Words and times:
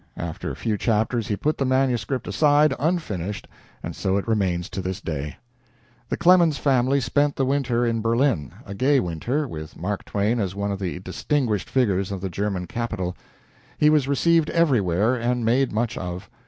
After 0.17 0.49
a 0.49 0.55
few 0.55 0.79
chapters 0.79 1.27
he 1.27 1.35
put 1.35 1.59
the 1.59 1.63
manuscript 1.63 2.27
aside, 2.27 2.73
unfinished, 2.79 3.47
and 3.83 3.95
so 3.95 4.17
it 4.17 4.27
remains 4.27 4.67
to 4.71 4.81
this 4.81 4.99
day. 4.99 5.37
The 6.09 6.17
Clemens 6.17 6.57
family 6.57 6.99
spent 6.99 7.35
the 7.35 7.45
winter 7.45 7.85
in 7.85 8.01
Berlin, 8.01 8.51
a 8.65 8.73
gay 8.73 8.99
winter, 8.99 9.47
with 9.47 9.77
Mark 9.77 10.03
Twain 10.05 10.39
as 10.39 10.55
one 10.55 10.71
of 10.71 10.79
the 10.79 10.97
distinguished 11.01 11.69
figures 11.69 12.11
of 12.11 12.19
the 12.19 12.29
German 12.29 12.65
capital. 12.65 13.15
He 13.77 13.91
was 13.91 14.07
received 14.07 14.49
everywhere 14.49 15.13
and 15.17 15.45
made 15.45 15.71
much 15.71 15.99
of. 15.99 16.31